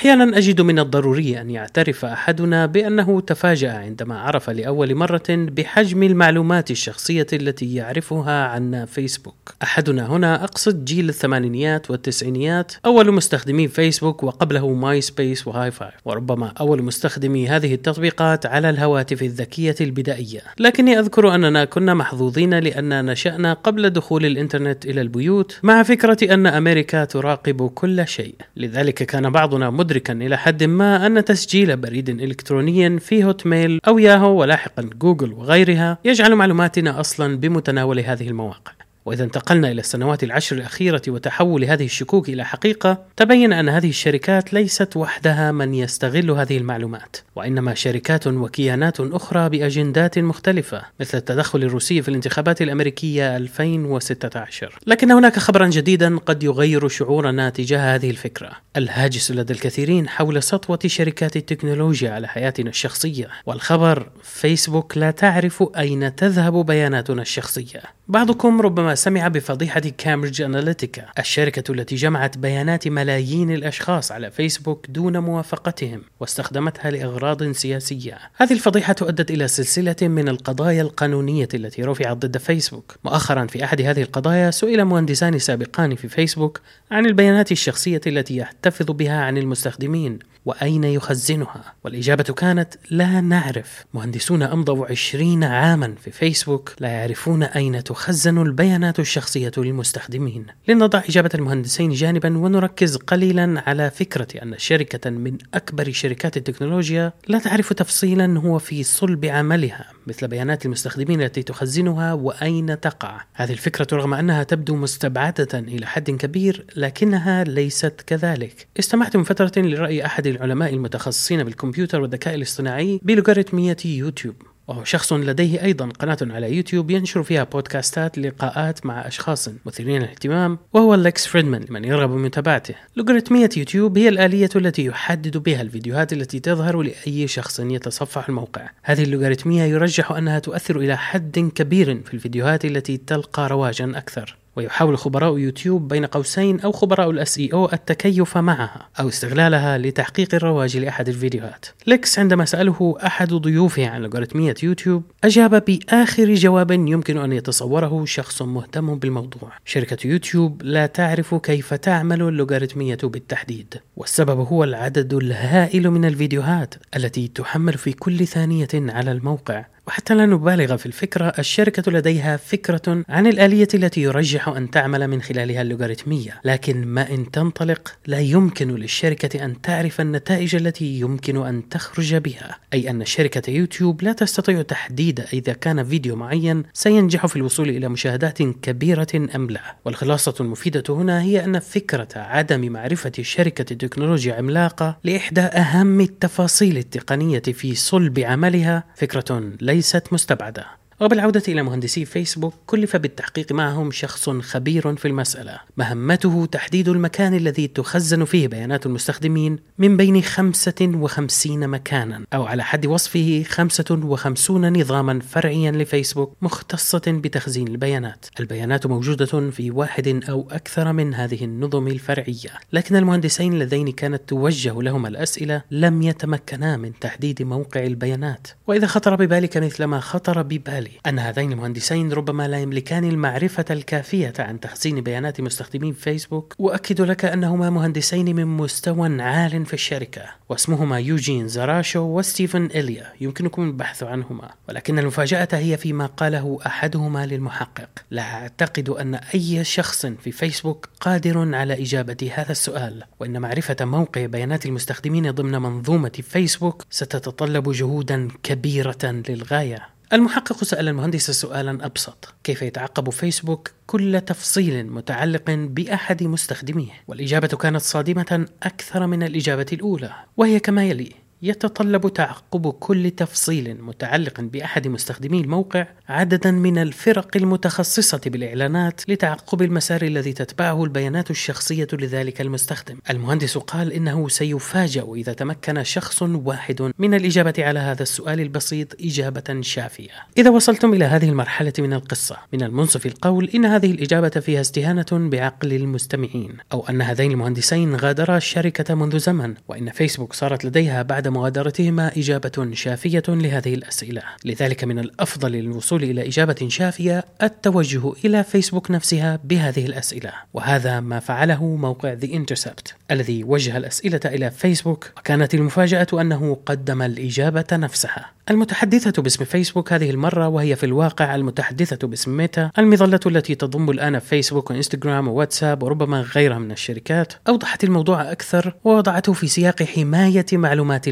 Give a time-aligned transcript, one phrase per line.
[0.00, 6.70] أحيانا أجد من الضروري أن يعترف أحدنا بأنه تفاجأ عندما عرف لأول مرة بحجم المعلومات
[6.70, 9.54] الشخصية التي يعرفها عنه فيسبوك.
[9.62, 16.52] أحدنا هنا أقصد جيل الثمانينيات والتسعينيات أول مستخدمي فيسبوك وقبله ماي سبيس وهاي فايف وربما
[16.60, 20.40] أول مستخدمي هذه التطبيقات على الهواتف الذكية البدائية.
[20.58, 26.46] لكني أذكر أننا كنا محظوظين لأن نشأنا قبل دخول الإنترنت إلى البيوت مع فكرة أن
[26.46, 28.34] أمريكا تراقب كل شيء.
[28.56, 33.98] لذلك كان بعضنا مدركا إلى حد ما أن تسجيل بريد إلكتروني في هوت ميل أو
[33.98, 38.72] ياهو ولاحقا جوجل وغيرها يجعل معلوماتنا أصلا بمتناول هذه المواقع.
[39.04, 44.52] وإذا انتقلنا إلى السنوات العشر الأخيرة وتحول هذه الشكوك إلى حقيقة تبين أن هذه الشركات
[44.52, 52.02] ليست وحدها من يستغل هذه المعلومات وإنما شركات وكيانات أخرى بأجندات مختلفة مثل التدخل الروسي
[52.02, 58.50] في الانتخابات الأمريكية 2016 لكن هناك خبرا جديدا قد يغير شعورنا تجاه هذه الفكرة.
[58.76, 66.16] الهاجس لدى الكثيرين حول سطوة شركات التكنولوجيا على حياتنا الشخصية والخبر فيسبوك لا تعرف أين
[66.16, 67.82] تذهب بياناتنا الشخصية.
[68.08, 75.18] بعضكم ربما سمع بفضيحة كامبريدج أناليتيكا الشركة التي جمعت بيانات ملايين الأشخاص على فيسبوك دون
[75.18, 78.18] موافقتهم واستخدمتها لأغراض سياسية.
[78.36, 82.96] هذه الفضيحة أدت إلى سلسلة من القضايا القانونية التي رفعت ضد فيسبوك.
[83.04, 88.90] مؤخرا في أحد هذه القضايا سئل مهندسان سابقان في فيسبوك عن البيانات الشخصية التي يحتفظ
[88.90, 91.74] بها عن المستخدمين وأين يخزنها.
[91.84, 93.84] والإجابة كانت لا نعرف.
[93.94, 98.79] مهندسون أمضوا عشرين عاما في فيسبوك لا يعرفون أين تخزن البيانات.
[98.98, 100.46] الشخصية للمستخدمين.
[100.68, 107.38] لنضع إجابة المهندسين جانبا ونركز قليلا على فكرة أن شركة من أكبر شركات التكنولوجيا لا
[107.38, 113.20] تعرف تفصيلا هو في صلب عملها مثل بيانات المستخدمين التي تخزنها وأين تقع.
[113.34, 118.66] هذه الفكرة رغم أنها تبدو مستبعدة إلى حد كبير لكنها ليست كذلك.
[118.78, 124.34] استمعت من فترة لرأي أحد العلماء المتخصصين بالكمبيوتر والذكاء الاصطناعي بلوغاريتمية يوتيوب.
[124.70, 130.58] وهو شخص لديه أيضا قناة على يوتيوب ينشر فيها بودكاستات لقاءات مع أشخاص مثيرين للاهتمام
[130.72, 136.40] وهو ليكس فريدمان لمن يرغب بمتابعته لوغاريتمية يوتيوب هي الآلية التي يحدد بها الفيديوهات التي
[136.40, 138.70] تظهر لأي شخص يتصفح الموقع.
[138.82, 144.39] هذه اللوغاريتمية يرجح أنها تؤثر إلى حد كبير في الفيديوهات التي تلقى رواجا أكثر.
[144.56, 150.76] ويحاول خبراء يوتيوب بين قوسين أو خبراء الـ SEO التكيف معها أو استغلالها لتحقيق الرواج
[150.76, 151.66] لأحد الفيديوهات.
[151.86, 158.42] ليكس عندما سأله أحد ضيوفه عن لوغاريتميه يوتيوب أجاب بآخر جواب يمكن أن يتصوره شخص
[158.42, 159.52] مهتم بالموضوع.
[159.64, 167.28] شركة يوتيوب لا تعرف كيف تعمل اللوغاريتميه بالتحديد، والسبب هو العدد الهائل من الفيديوهات التي
[167.28, 173.26] تحمل في كل ثانية على الموقع وحتى لا نبالغ في الفكرة الشركة لديها فكرة عن
[173.26, 176.40] الآلية التي يرجح أن تعمل من خلالها اللوغاريتمية.
[176.44, 182.58] لكن ما إن تنطلق لا يمكن للشركة أن تعرف النتائج التي يمكن أن تخرج بها.
[182.74, 187.88] أي أن شركة يوتيوب لا تستطيع تحديد إذا كان فيديو معين سينجح في الوصول إلى
[187.88, 189.76] مشاهدات كبيرة أم لا.
[189.84, 197.42] والخلاصة المفيدة هنا هي أن فكرة عدم معرفة شركة تكنولوجيا عملاقة لإحدى أهم التفاصيل التقنية
[197.42, 200.79] في صلب عملها فكرة ليس ليست مستبعدة.
[201.00, 205.60] وبالعودة إلى مهندسي فيسبوك كلف بالتحقيق معهم شخص خبير في المسألة.
[205.76, 212.86] مهمته تحديد المكان الذي تخزن فيه بيانات المستخدمين من بين 55 مكانا أو على حد
[212.86, 218.26] وصفه 55 نظاما فرعيا لفيسبوك مختصة بتخزين البيانات.
[218.40, 224.82] البيانات موجودة في واحد أو أكثر من هذه النظم الفرعية لكن المهندسين اللذين كانت توجه
[224.82, 228.48] لهما الأسئلة لم يتمكنا من تحديد موقع البيانات.
[228.66, 234.32] وإذا خطر ببالك مثل ما خطر ببالي أن هذين المهندسين ربما لا يملكان المعرفة الكافية
[234.38, 236.54] عن تخزين بيانات مستخدمين فيسبوك.
[236.60, 243.06] أؤكد لك أنهما مهندسين من مستوى عال في الشركة واسمهما يوجين زراشو وستيفن إليا.
[243.20, 244.50] يمكنكم البحث عنهما.
[244.68, 247.88] ولكن المفاجأة هي فيما قاله أحدهما للمحقق.
[248.10, 253.04] لا أعتقد أن أي شخص في فيسبوك قادر على إجابة هذا السؤال.
[253.20, 259.99] وإن معرفة موقع بيانات المستخدمين ضمن منظومة فيسبوك ستتطلب جهودا كبيرة للغاية.
[260.12, 267.80] المحقق سأل المهندس سؤالا أبسط كيف يتعقب فيسبوك كل تفصيل متعلق بأحد مستخدميه؟ والإجابة كانت
[267.82, 271.12] صادمة أكثر من الإجابة الأولى وهي كما يلي
[271.42, 280.02] يتطلب تعقب كل تفصيل متعلق بأحد مستخدمي الموقع عددا من الفرق المتخصصة بالإعلانات لتعقب المسار
[280.02, 282.98] الذي تتبعه البيانات الشخصية لذلك المستخدم.
[283.10, 289.60] المهندس قال إنه سيفاجأ إذا تمكن شخص واحد من الإجابة على هذا السؤال البسيط إجابة
[289.60, 290.10] شافية.
[290.38, 295.06] إذا وصلتم إلى هذه المرحلة من القصة، من المنصف القول إن هذه الإجابة فيها استهانة
[295.12, 301.29] بعقل المستمعين، أو أن هذين المهندسين غادرا الشركة منذ زمن، وإن فيسبوك صارت لديها بعد
[301.30, 304.22] مغادرتهما إجابة شافية لهذه الأسئلة.
[304.44, 311.20] لذلك من الأفضل للوصول إلى إجابة شافية التوجه إلى فيسبوك نفسها بهذه الأسئلة، وهذا ما
[311.20, 318.30] فعله موقع The Intercept الذي وجه الأسئلة إلى فيسبوك، وكانت المفاجأة أنه قدم الإجابة نفسها.
[318.50, 324.18] المتحدثة باسم فيسبوك هذه المرة وهي في الواقع المتحدثة باسم ميتا المظلة التي تضم الآن
[324.18, 331.08] فيسبوك وإنستغرام وواتساب وربما غيرها من الشركات أوضحت الموضوع أكثر ووضعته في سياق حماية معلومات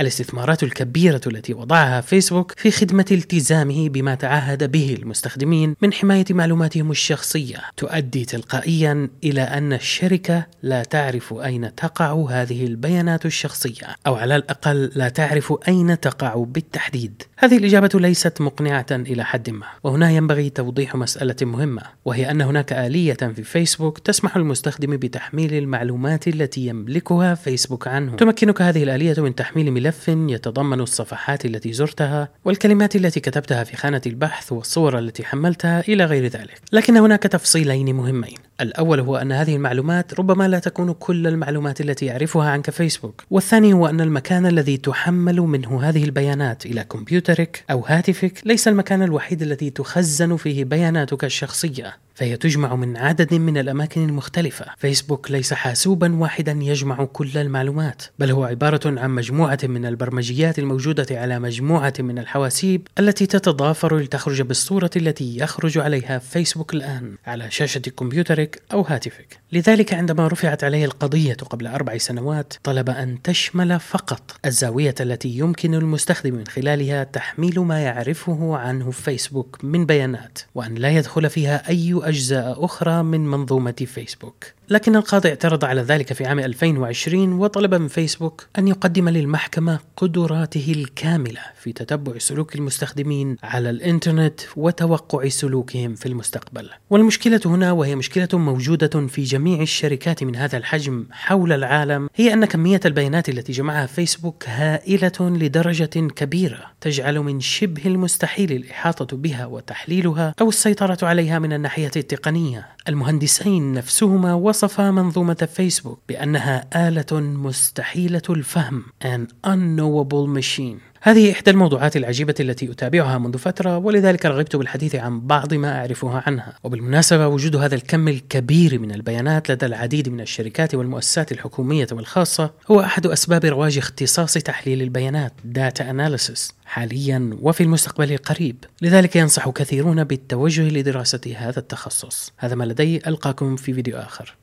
[0.00, 6.90] الاستثمارات الكبيرة التي وضعها فيسبوك في خدمة التزامه بما تعهد به المستخدمين من حماية معلوماتهم
[6.90, 14.36] الشخصية تؤدي تلقائيا إلى أن الشركة لا تعرف أين تقع هذه البيانات الشخصية أو على
[14.36, 17.22] الأقل لا تعرف أين تقع بالتحديد.
[17.36, 22.72] هذه الإجابة ليست مقنعة إلى حد ما وهنا ينبغي توضيح مسألة مهمة وهي أن هناك
[22.72, 28.16] آلية في فيسبوك تسمح للمستخدم بتحميل المعلومات التي يملكها فيسبوك عنه.
[28.16, 34.00] تمكنك هذه الآلية من تحميل ملف يتضمن الصفحات التي زرتها والكلمات التي كتبتها في خانة
[34.06, 36.60] البحث والصور التي حملتها إلى غير ذلك.
[36.72, 38.34] لكن هناك تفصيلين مهمين.
[38.60, 43.24] الأول هو أن هذه المعلومات ربما لا تكون كل المعلومات التي يعرفها عنك فيسبوك.
[43.30, 49.02] والثاني هو أن المكان الذي تحمل منه هذه البيانات إلى كمبيوترك أو هاتفك ليس المكان
[49.02, 51.96] الوحيد الذي تخزن فيه بياناتك الشخصية.
[52.18, 54.66] فهي تجمع من عدد من الأماكن المختلفة.
[54.78, 61.06] فيسبوك ليس حاسوبا واحدا يجمع كل المعلومات بل هو عبارة عن مجموعة من البرمجيات الموجودة
[61.10, 67.80] على مجموعة من الحواسيب التي تتضافر لتخرج بالصورة التي يخرج عليها فيسبوك الآن على شاشة
[67.80, 69.38] كمبيوترك أو هاتفك.
[69.52, 75.74] لذلك عندما رفعت عليه القضية قبل أربع سنوات طلب أن تشمل فقط الزاوية التي يمكن
[75.74, 81.94] المستخدم من خلالها تحميل ما يعرفه عنه فيسبوك من بيانات وأن لا يدخل فيها أي
[82.08, 87.88] أجزاء أخرى من منظومة فيسبوك لكن القاضي اعترض على ذلك في عام 2020 وطلب من
[87.88, 96.06] فيسبوك أن يقدم للمحكمة قدراته الكاملة في تتبع سلوك المستخدمين على الإنترنت وتوقع سلوكهم في
[96.06, 96.70] المستقبل.
[96.90, 102.44] والمشكلة هنا وهي مشكلة موجودة في جميع الشركات من هذا الحجم حول العالم هي أن
[102.44, 110.34] كمية البيانات التي جمعها فيسبوك هائلة لدرجة كبيرة تجعل من شبه المستحيل الإحاطة بها وتحليلها
[110.40, 112.68] أو السيطرة عليها من الناحية التقنية.
[112.88, 120.88] المهندسين نفسهما وصفا منظومة فيسبوك بأنها آلة مستحيلة الفهم an unknowable machine.
[121.00, 126.22] هذه إحدى الموضوعات العجيبة التي أتابعها منذ فترة ولذلك رغبت بالحديث عن بعض ما أعرفها
[126.26, 126.52] عنها.
[126.64, 132.80] وبالمناسبة وجود هذا الكم الكبير من البيانات لدى العديد من الشركات والمؤسسات الحكومية والخاصة هو
[132.80, 140.04] أحد أسباب رواج اختصاص تحليل البيانات Data Analysis حاليا وفي المستقبل القريب لذلك ينصح كثيرون
[140.04, 142.32] بالتوجه لدراسة هذا التخصص.
[142.38, 144.34] هذا ما لدي ألقاكم في فيديو آخر.